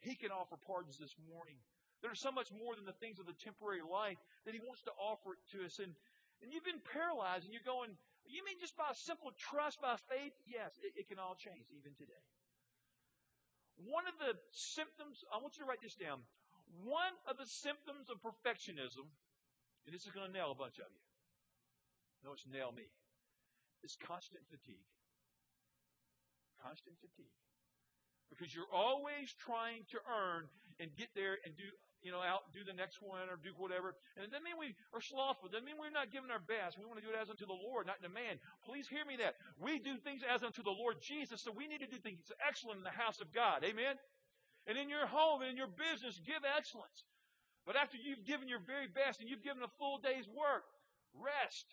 [0.03, 1.63] He can offer pardons this morning.
[2.03, 4.93] There's so much more than the things of the temporary life that He wants to
[4.99, 5.79] offer it to us.
[5.79, 5.95] And
[6.43, 7.95] and you've been paralyzed and you're going,
[8.31, 10.35] you mean just by simple trust, by faith?
[10.47, 12.23] Yes, it, it can all change even today.
[13.77, 16.23] One of the symptoms, I want you to write this down.
[16.85, 19.11] One of the symptoms of perfectionism,
[19.85, 21.03] and this is going to nail a bunch of you.
[22.23, 22.87] No, it's nail me.
[23.83, 24.87] It's constant fatigue.
[26.63, 27.35] Constant fatigue.
[28.31, 30.47] Because you're always trying to earn
[30.79, 31.67] and get there and do
[32.03, 33.95] you know, out do the next one or do whatever.
[34.19, 35.49] And it doesn't mean we are slothful.
[35.49, 36.75] It doesn't mean we're not giving our best.
[36.77, 38.43] We want to do it as unto the Lord, not to man.
[38.67, 39.39] Please hear me that.
[39.57, 42.83] We do things as unto the Lord Jesus, so we need to do things excellent
[42.83, 43.63] in the house of God.
[43.63, 43.97] Amen?
[44.67, 47.07] And in your home and in your business, give excellence.
[47.67, 50.67] But after you've given your very best and you've given a full day's work,
[51.15, 51.67] rest.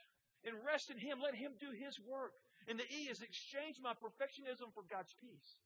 [0.46, 1.20] And rest in Him.
[1.22, 2.32] Let Him do His work.
[2.68, 5.58] And the E is exchange my perfectionism for God's peace.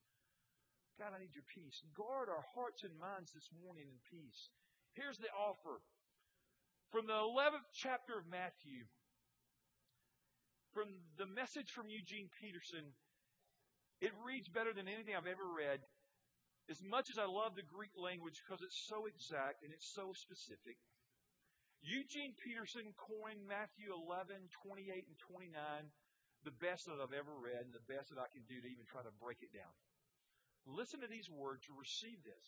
[0.99, 1.81] God, I need your peace.
[1.97, 4.49] Guard our hearts and minds this morning in peace.
[4.93, 5.81] Here's the offer.
[6.93, 8.85] From the 11th chapter of Matthew,
[10.77, 12.93] from the message from Eugene Peterson,
[14.01, 15.81] it reads better than anything I've ever read.
[16.69, 20.13] As much as I love the Greek language because it's so exact and it's so
[20.13, 20.77] specific,
[21.81, 25.91] Eugene Peterson coined Matthew 11, 28, and 29
[26.43, 28.83] the best that I've ever read and the best that I can do to even
[28.87, 29.71] try to break it down.
[30.65, 32.47] Listen to these words to receive this.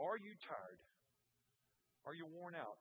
[0.00, 0.80] Are you tired?
[2.08, 2.80] Are you worn out?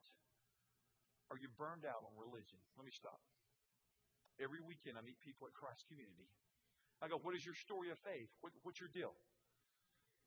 [1.30, 2.58] Are you burned out on religion?
[2.80, 3.20] Let me stop.
[4.40, 6.32] Every weekend I meet people at Christ Community.
[7.04, 8.32] I go, What is your story of faith?
[8.40, 9.14] What, what's your deal?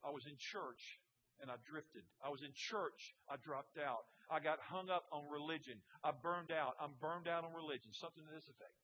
[0.05, 1.01] I was in church
[1.40, 2.05] and I drifted.
[2.20, 3.16] I was in church.
[3.27, 4.05] I dropped out.
[4.29, 5.81] I got hung up on religion.
[6.05, 6.77] I burned out.
[6.79, 7.90] I'm burned out on religion.
[7.96, 8.77] Something to this effect.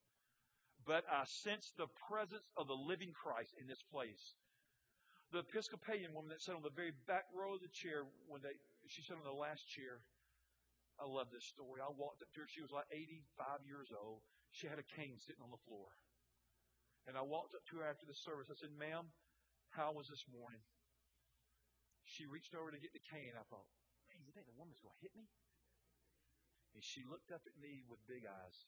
[0.87, 4.35] But I sensed the presence of the living Christ in this place.
[5.29, 8.57] The Episcopalian woman that sat on the very back row of the chair when they
[8.89, 10.01] she sat on the last chair.
[10.97, 11.85] I love this story.
[11.85, 12.49] I walked up to her.
[12.49, 14.25] She was like 85 years old.
[14.51, 15.93] She had a cane sitting on the floor.
[17.07, 18.51] And I walked up to her after the service.
[18.51, 19.13] I said, Ma'am,
[19.71, 20.65] how was this morning?
[22.09, 23.37] She reached over to get the cane.
[23.37, 23.69] I thought,
[24.09, 25.29] man, you think the woman's going to hit me?
[26.73, 28.59] And she looked up at me with big eyes.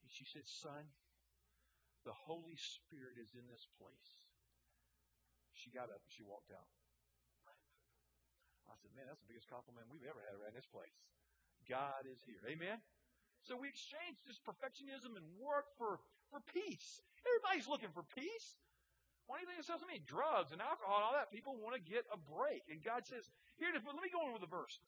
[0.00, 0.88] And she said, Son,
[2.08, 4.29] the Holy Spirit is in this place.
[5.60, 6.68] She got up and she walked out.
[8.70, 10.94] I said, Man, that's the biggest compliment we've ever had around this place.
[11.68, 12.40] God is here.
[12.48, 12.80] Amen?
[13.44, 16.00] So we exchange this perfectionism and work for,
[16.32, 17.00] for peace.
[17.24, 18.56] Everybody's looking for peace.
[19.28, 21.30] Why do you think it sells so many drugs and alcohol and all that?
[21.30, 22.66] People want to get a break.
[22.66, 24.80] And God says, here it is, let me go on with the verse.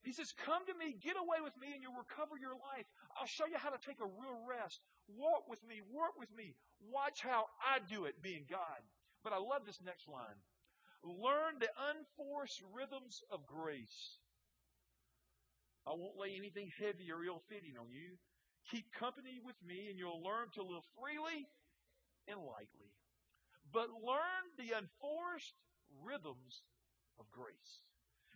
[0.00, 2.88] He says, Come to me, get away with me, and you'll recover your life.
[3.20, 4.80] I'll show you how to take a real rest.
[5.12, 6.56] Walk with me, work with me.
[6.88, 8.80] Watch how I do it, being God.
[9.22, 10.40] But I love this next line.
[11.04, 14.18] Learn the unforced rhythms of grace.
[15.86, 18.16] I won't lay anything heavy or ill fitting on you.
[18.70, 21.48] Keep company with me, and you'll learn to live freely
[22.28, 22.92] and lightly
[23.72, 25.54] but learn the unforced
[26.02, 26.62] rhythms
[27.18, 27.86] of grace.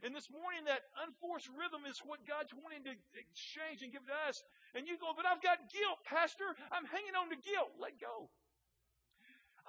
[0.03, 4.16] And this morning, that unforced rhythm is what God's wanting to exchange and give to
[4.29, 4.42] us.
[4.77, 6.53] And you go, but I've got guilt, Pastor.
[6.68, 7.73] I'm hanging on to guilt.
[7.81, 8.29] Let go.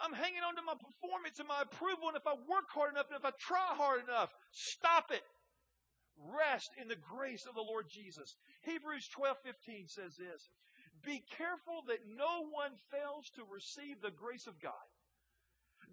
[0.01, 2.12] I'm hanging on to my performance and my approval.
[2.12, 5.23] And if I work hard enough and if I try hard enough, stop it.
[6.15, 8.36] Rest in the grace of the Lord Jesus.
[8.63, 10.47] Hebrews 12 15 says this
[11.03, 14.88] Be careful that no one fails to receive the grace of God.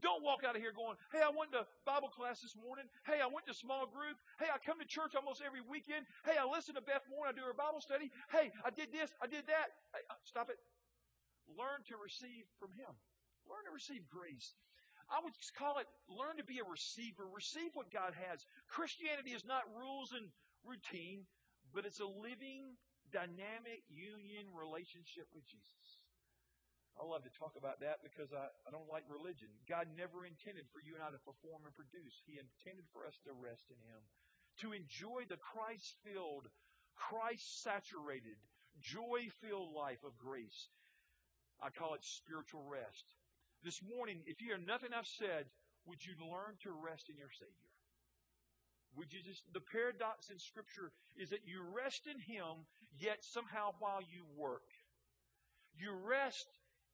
[0.00, 2.88] Don't walk out of here going, hey, I went to Bible class this morning.
[3.04, 4.16] Hey, I went to small group.
[4.40, 6.08] Hey, I come to church almost every weekend.
[6.24, 7.28] Hey, I listen to Beth Moore.
[7.28, 8.08] I do her Bible study.
[8.32, 9.12] Hey, I did this.
[9.20, 9.68] I did that.
[9.92, 10.58] Hey, uh, stop it.
[11.54, 12.90] Learn to receive from Him.
[13.48, 14.54] Learn to receive grace.
[15.10, 17.28] I would call it learn to be a receiver.
[17.28, 18.40] Receive what God has.
[18.72, 20.32] Christianity is not rules and
[20.64, 21.28] routine,
[21.74, 22.78] but it's a living,
[23.12, 26.00] dynamic union relationship with Jesus.
[26.96, 29.48] I love to talk about that because I, I don't like religion.
[29.64, 32.20] God never intended for you and I to perform and produce.
[32.28, 34.00] He intended for us to rest in Him,
[34.60, 36.52] to enjoy the Christ filled,
[36.92, 38.36] Christ saturated,
[38.80, 40.68] joy filled life of grace.
[41.60, 43.08] I call it spiritual rest.
[43.64, 45.46] This morning, if you hear nothing I've said,
[45.86, 47.70] would you learn to rest in your Savior?
[48.96, 52.66] Would you just, the paradox in Scripture is that you rest in Him,
[52.98, 54.68] yet somehow while you work.
[55.74, 56.46] You rest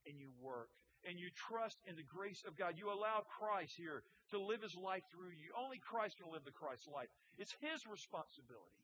[0.07, 0.71] and you work
[1.07, 2.75] and you trust in the grace of God.
[2.77, 5.55] You allow Christ here to live his life through you.
[5.55, 7.09] Only Christ can live the Christ life.
[7.39, 8.83] It's his responsibility.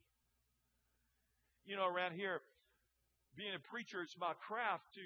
[1.67, 2.41] You know, around here,
[3.37, 5.03] being a preacher, it's my craft to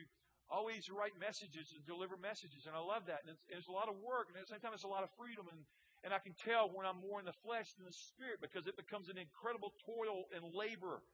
[0.49, 3.25] always write messages and deliver messages, and I love that.
[3.25, 5.05] And it's, it's a lot of work, and at the same time, it's a lot
[5.05, 5.45] of freedom.
[5.49, 5.61] And,
[6.05, 8.77] and I can tell when I'm more in the flesh than the spirit because it
[8.77, 11.05] becomes an incredible toil and labor.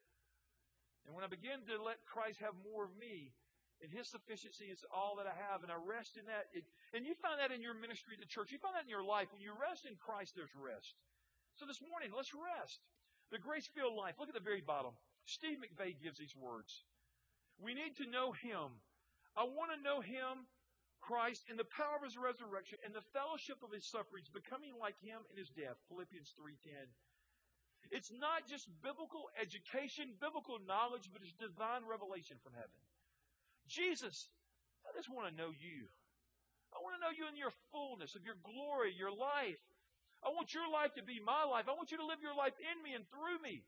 [1.05, 3.35] And when I begin to let Christ have more of me,
[3.83, 6.49] and His sufficiency is all that I have, and I rest in that.
[6.55, 8.55] It, and you find that in your ministry at the church.
[8.55, 9.29] You find that in your life.
[9.35, 10.94] When you rest in Christ, there's rest.
[11.59, 12.81] So this morning, let's rest.
[13.29, 14.16] The grace filled life.
[14.16, 14.94] Look at the very bottom.
[15.27, 16.87] Steve McVey gives these words.
[17.61, 18.79] We need to know Him.
[19.35, 20.47] I want to know Him,
[21.03, 24.97] Christ, in the power of His resurrection and the fellowship of His sufferings, becoming like
[25.03, 25.77] Him in His death.
[25.90, 26.70] Philippians 3.10.
[27.92, 32.81] It's not just biblical education, biblical knowledge, but it's divine revelation from heaven.
[33.68, 34.29] Jesus,
[34.88, 35.88] I just want to know you.
[36.73, 39.61] I want to know you in your fullness of your glory, your life.
[40.25, 41.68] I want your life to be my life.
[41.68, 43.62] I want you to live your life in me and through me.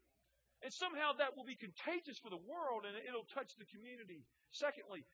[0.65, 4.25] And somehow that will be contagious for the world and it'll touch the community.
[4.51, 5.05] Secondly,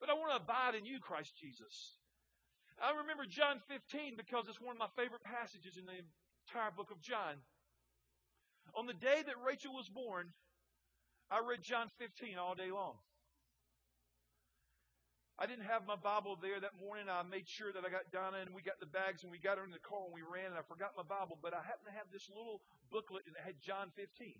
[0.00, 1.98] but I want to abide in you, Christ Jesus.
[2.78, 6.90] I remember John 15 because it's one of my favorite passages in the entire book
[6.90, 7.42] of John.
[8.78, 10.30] On the day that Rachel was born,
[11.30, 12.94] I read John 15 all day long.
[15.38, 17.06] I didn't have my Bible there that morning.
[17.06, 19.54] I made sure that I got Donna and we got the bags and we got
[19.58, 21.94] her in the car and we ran and I forgot my Bible, but I happened
[21.94, 22.58] to have this little
[22.90, 24.34] booklet and it had John 15.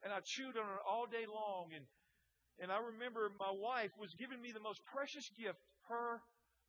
[0.00, 1.84] And I chewed on it all day long and
[2.60, 6.20] and I remember my wife was giving me the most precious gift, her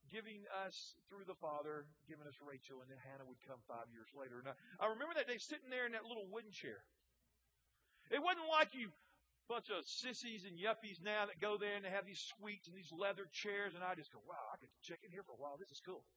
[0.09, 0.75] giving us
[1.07, 4.43] through the Father, giving us Rachel, and then Hannah would come five years later.
[4.43, 6.83] And I, I remember that day sitting there in that little wooden chair.
[8.11, 8.91] It wasn't like you
[9.51, 12.75] bunch of sissies and yuppies now that go there and they have these suites and
[12.75, 15.41] these leather chairs, and I just go, wow, I could check in here for a
[15.41, 15.59] while.
[15.59, 16.07] This is cool.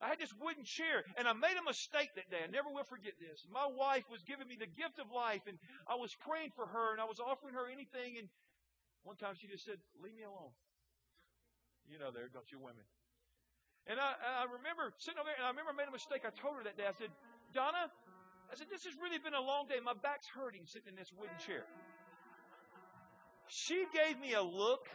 [0.00, 2.40] I had this wooden chair, and I made a mistake that day.
[2.40, 3.44] I never will forget this.
[3.52, 6.96] My wife was giving me the gift of life, and I was praying for her,
[6.96, 8.26] and I was offering her anything, and
[9.04, 10.56] one time she just said, Leave me alone.
[11.84, 12.84] You know, there, don't you women?
[13.88, 16.24] And I, I remember sitting over there, and I remember I made a mistake.
[16.24, 16.88] I told her that day.
[16.88, 17.12] I said,
[17.52, 17.88] Donna,
[18.48, 19.80] I said, This has really been a long day.
[19.84, 21.64] My back's hurting sitting in this wooden chair.
[23.48, 24.86] She gave me a look,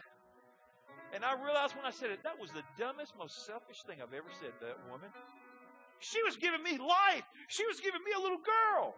[1.14, 4.12] and I realized when I said it, that was the dumbest, most selfish thing I've
[4.12, 5.10] ever said to that woman.
[5.98, 7.24] She was giving me life.
[7.48, 8.94] She was giving me a little girl.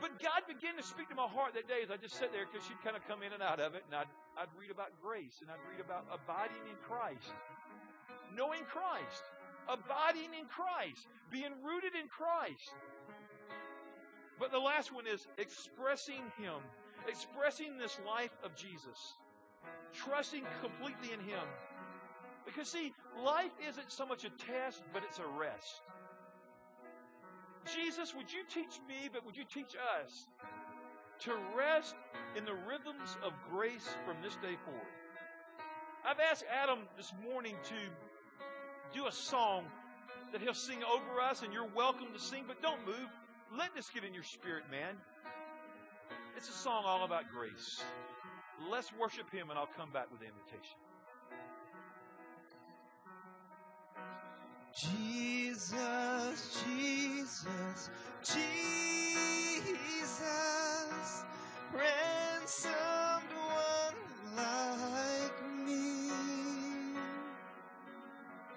[0.00, 2.48] But God began to speak to my heart that day as I just sat there
[2.48, 4.96] because she'd kind of come in and out of it, and I'd, I'd read about
[5.00, 7.32] grace, and I'd read about abiding in Christ,
[8.32, 9.24] knowing Christ,
[9.68, 12.72] abiding in Christ, being rooted in Christ.
[14.40, 16.64] But the last one is expressing Him
[17.08, 19.14] expressing this life of Jesus,
[19.92, 21.46] trusting completely in Him.
[22.44, 22.92] Because, see,
[23.22, 25.82] life isn't so much a test, but it's a rest.
[27.74, 30.26] Jesus, would you teach me, but would you teach us
[31.20, 31.94] to rest
[32.36, 34.80] in the rhythms of grace from this day forward?
[36.04, 39.64] I've asked Adam this morning to do a song
[40.32, 43.08] that he'll sing over us, and you're welcome to sing, but don't move.
[43.56, 44.96] Let this get in your spirit, man.
[46.36, 47.82] It's a song all about grace.
[48.68, 50.76] Let's worship Him, and I'll come back with the invitation.
[54.76, 57.90] Jesus, Jesus,
[58.22, 58.50] Jesus,
[61.74, 63.96] ransomed one
[64.36, 66.10] like me.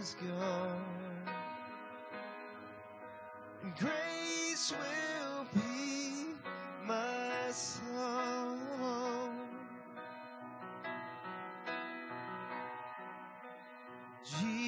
[0.00, 0.16] is
[3.78, 6.34] grace will be
[6.86, 8.58] my song.
[14.24, 14.59] Jesus,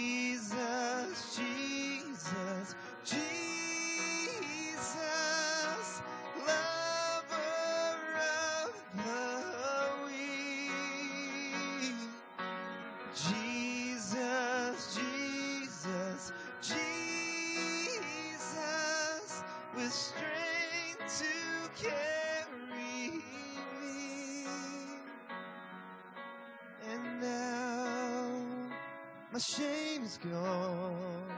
[30.02, 31.31] shame is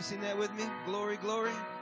[0.00, 0.64] you sing that with me?
[0.86, 1.50] Glory, glory.
[1.50, 1.79] Glory,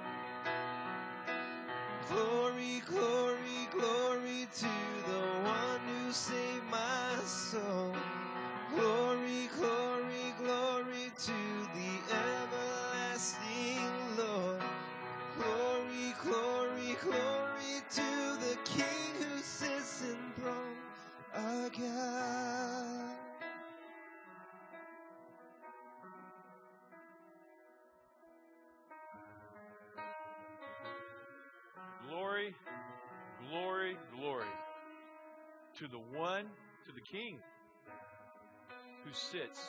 [39.08, 39.60] who sits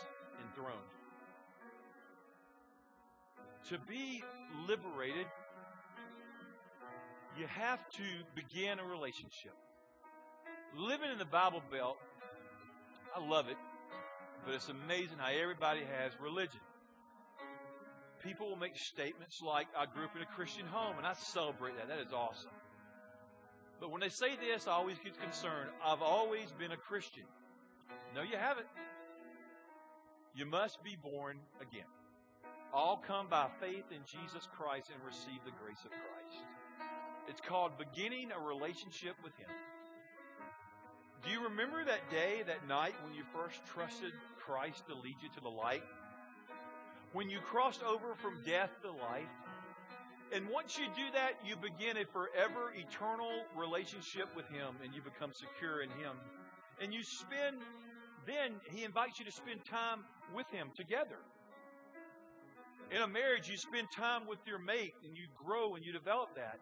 [0.45, 0.77] enthroned.
[3.69, 4.23] To be
[4.67, 5.27] liberated,
[7.37, 8.03] you have to
[8.35, 9.53] begin a relationship.
[10.75, 11.97] Living in the Bible Belt,
[13.15, 13.57] I love it,
[14.45, 16.59] but it's amazing how everybody has religion.
[18.23, 21.77] People will make statements like, I grew up in a Christian home, and I celebrate
[21.77, 21.87] that.
[21.87, 22.51] That is awesome.
[23.79, 25.69] But when they say this, I always get concerned.
[25.85, 27.23] I've always been a Christian.
[28.13, 28.67] No, you haven't.
[30.35, 31.89] You must be born again.
[32.73, 36.45] All come by faith in Jesus Christ and receive the grace of Christ.
[37.27, 39.49] It's called beginning a relationship with Him.
[41.25, 45.29] Do you remember that day, that night, when you first trusted Christ to lead you
[45.35, 45.83] to the light?
[47.13, 49.33] When you crossed over from death to life?
[50.31, 55.01] And once you do that, you begin a forever, eternal relationship with Him and you
[55.01, 56.13] become secure in Him.
[56.81, 57.57] And you spend,
[58.27, 60.05] then He invites you to spend time
[60.35, 61.17] with Him together.
[62.91, 66.35] In a marriage, you spend time with your mate and you grow and you develop
[66.35, 66.59] that.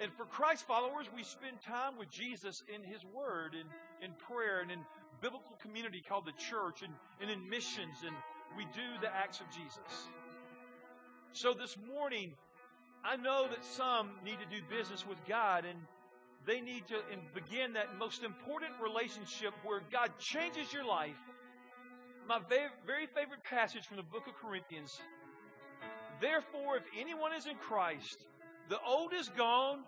[0.00, 3.68] And for Christ followers, we spend time with Jesus in His Word and
[4.02, 4.80] in prayer and in
[5.20, 8.16] biblical community called the church and, and in missions and
[8.56, 10.08] we do the acts of Jesus.
[11.32, 12.32] So this morning,
[13.04, 15.78] I know that some need to do business with God and
[16.46, 16.96] they need to
[17.34, 21.16] begin that most important relationship where God changes your life.
[22.28, 22.38] My
[22.86, 25.00] very favorite passage from the book of Corinthians.
[26.20, 28.26] Therefore, if anyone is in Christ,
[28.68, 29.80] the old is gone,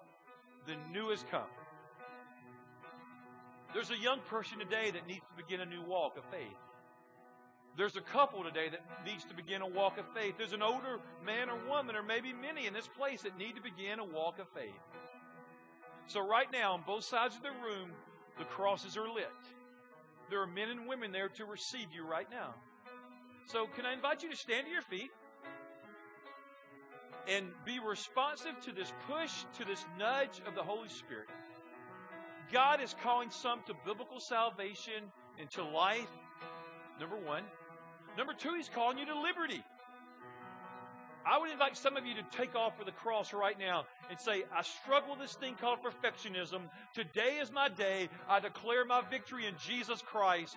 [0.67, 1.43] the new has come.
[3.73, 6.59] There's a young person today that needs to begin a new walk of faith.
[7.77, 10.35] There's a couple today that needs to begin a walk of faith.
[10.39, 13.63] There's an older man or woman, or maybe many in this place that need to
[13.63, 14.71] begin a walk of faith.
[16.07, 17.91] So, right now, on both sides of the room,
[18.39, 19.27] the crosses are lit.
[20.31, 22.55] There are men and women there to receive you right now.
[23.47, 25.11] So, can I invite you to stand to your feet
[27.29, 31.29] and be responsive to this push, to this nudge of the Holy Spirit?
[32.53, 36.11] God is calling some to biblical salvation and to life,
[37.01, 37.43] number one.
[38.17, 39.63] Number two, He's calling you to liberty.
[41.27, 44.21] I would invite some of you to take off for the cross right now and
[44.21, 46.61] say, I struggle with this thing called perfectionism.
[46.95, 48.09] Today is my day.
[48.29, 50.57] I declare my victory in Jesus Christ.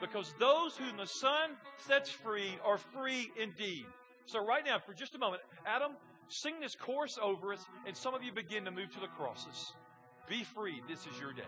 [0.00, 1.50] Because those whom the Son
[1.86, 3.86] sets free are free indeed.
[4.26, 5.92] So, right now, for just a moment, Adam,
[6.28, 9.72] sing this chorus over us, and some of you begin to move to the crosses.
[10.28, 10.82] Be free.
[10.88, 11.42] This is your day.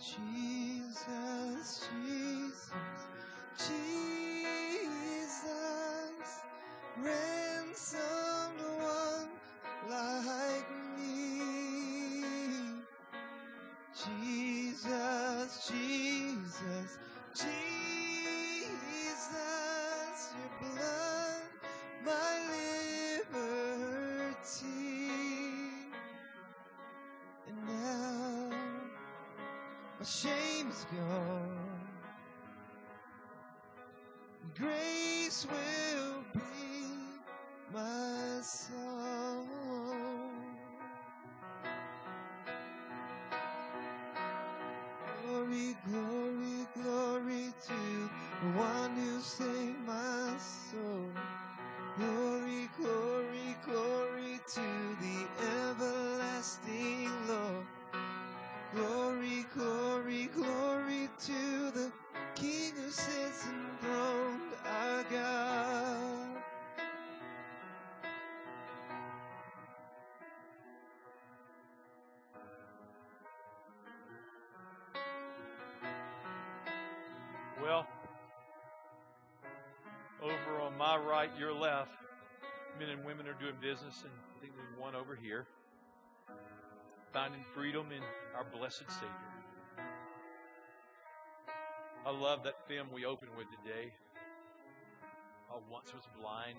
[0.00, 2.70] Jesus, Jesus,
[3.58, 3.90] Jesus,
[7.02, 9.28] ransomed one
[9.90, 12.82] like me.
[13.94, 16.98] Jesus, Jesus, Jesus,
[30.84, 30.88] is.
[34.56, 35.77] Grace will
[81.18, 81.90] right, your left,
[82.78, 85.46] men and women are doing business, and I think there's one over here,
[87.12, 88.02] finding freedom in
[88.36, 89.08] our blessed Savior.
[92.06, 93.90] I love that film we opened with today.
[95.50, 96.58] I once was blind,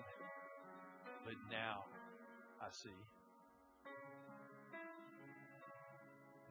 [1.24, 1.84] but now
[2.60, 2.90] I see.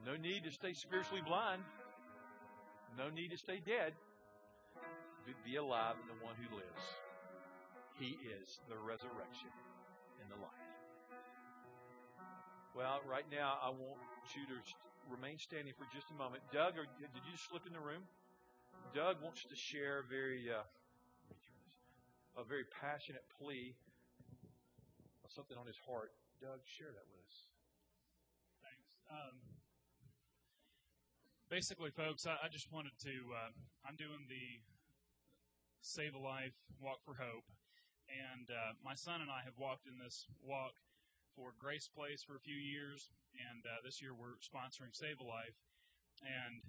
[0.04, 1.62] No need to stay spiritually blind.
[2.98, 3.92] No need to stay dead
[5.44, 6.99] be alive in the one who lives.
[8.00, 9.52] He is the resurrection
[10.24, 10.66] and the life.
[12.72, 14.00] Well, right now, I want
[14.32, 14.56] you to
[15.12, 16.40] remain standing for just a moment.
[16.48, 18.08] Doug, or did you slip in the room?
[18.96, 20.64] Doug wants to share a very, uh,
[22.40, 23.76] a very passionate plea,
[25.28, 26.16] something on his heart.
[26.40, 27.36] Doug, share that with us.
[28.64, 28.96] Thanks.
[29.12, 29.36] Um,
[31.52, 33.12] basically, folks, I, I just wanted to.
[33.28, 33.52] Uh,
[33.84, 34.46] I'm doing the
[35.84, 37.44] Save a Life Walk for Hope,
[38.10, 40.74] and uh, my son and I have walked in this walk
[41.38, 45.26] for Grace Place for a few years, and uh, this year we're sponsoring Save a
[45.26, 45.56] Life.
[46.20, 46.60] And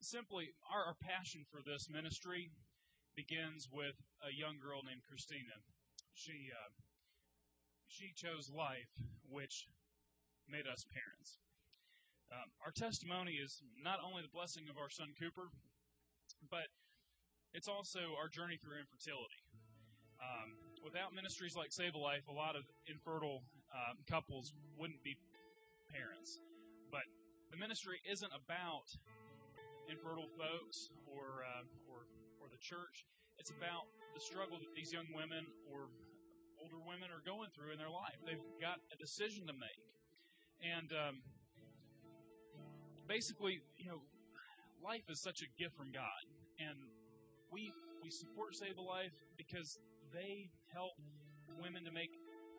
[0.00, 2.52] simply, our, our passion for this ministry
[3.16, 5.64] begins with a young girl named Christina.
[6.14, 6.70] She uh,
[7.88, 8.92] she chose life,
[9.26, 9.66] which
[10.46, 11.40] made us parents.
[12.28, 15.48] Um, our testimony is not only the blessing of our son Cooper,
[16.52, 16.68] but
[17.56, 19.47] it's also our journey through infertility.
[20.18, 25.16] Um, without ministries like Save a Life, a lot of infertile um, couples wouldn't be
[25.92, 26.40] parents.
[26.90, 27.06] But
[27.50, 28.88] the ministry isn't about
[29.88, 32.04] infertile folks or, uh, or
[32.40, 33.04] or the church.
[33.38, 35.88] It's about the struggle that these young women or
[36.58, 38.18] older women are going through in their life.
[38.26, 39.82] They've got a decision to make,
[40.62, 41.14] and um,
[43.06, 44.00] basically, you know,
[44.82, 46.22] life is such a gift from God,
[46.58, 46.76] and
[47.50, 49.78] we we support Save a Life because
[50.12, 50.92] they help
[51.60, 52.10] women to make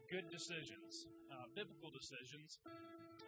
[0.09, 2.59] good decisions, uh, biblical decisions.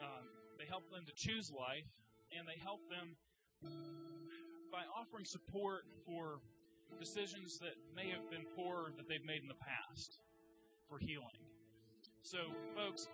[0.01, 0.25] Um,
[0.57, 1.89] they help them to choose life,
[2.35, 3.15] and they help them
[4.71, 6.39] by offering support for
[6.99, 10.19] decisions that may have been poor that they've made in the past
[10.89, 11.39] for healing.
[12.23, 12.37] So,
[12.75, 13.07] folks,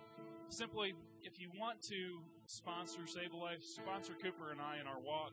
[0.48, 5.00] simply, if you want to sponsor Save a Life, sponsor Cooper and I in our
[5.00, 5.32] walk.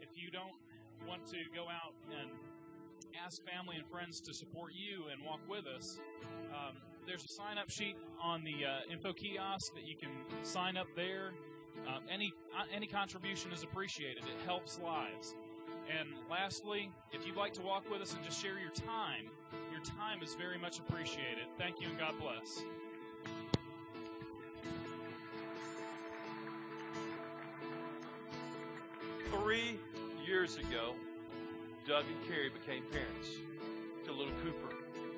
[0.00, 0.58] If you don't
[1.06, 2.30] want to go out and
[3.24, 5.98] ask family and friends to support you and walk with us,
[6.50, 10.10] um, there's a sign up sheet on the uh, info kiosk that you can
[10.42, 11.32] sign up there.
[11.86, 14.24] Um, any uh, any contribution is appreciated.
[14.24, 15.34] It helps lives.
[15.98, 19.30] And lastly, if you'd like to walk with us and just share your time,
[19.72, 21.46] your time is very much appreciated.
[21.58, 22.62] Thank you and God bless.
[29.32, 29.78] Three
[30.24, 30.94] years ago,
[31.90, 33.30] Doug and Carrie became parents
[34.04, 34.76] to little Cooper.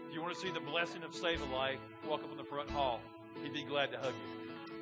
[0.08, 1.76] If you want to see the blessing of Save a Life,
[2.08, 3.02] walk up in the front hall.
[3.42, 4.72] He'd be glad to hug you.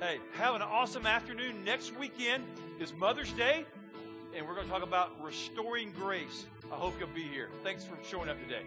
[0.00, 1.62] Hey, have an awesome afternoon.
[1.62, 2.44] Next weekend
[2.80, 3.66] is Mother's Day,
[4.34, 6.46] and we're going to talk about restoring grace.
[6.72, 7.50] I hope you'll be here.
[7.62, 8.62] Thanks for showing up today.